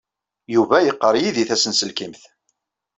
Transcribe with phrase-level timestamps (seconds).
[0.53, 2.23] Yuba yeqqar yid-i tasenselkimt.